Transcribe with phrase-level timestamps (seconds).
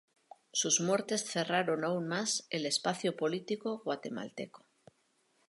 [0.51, 4.65] Sus muertes cerraron, aún más, el espacio político guatemalteco.